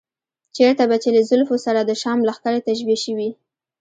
[0.55, 3.29] چېرته به چې له زلفو سره د شام لښکرې تشبیه شوې.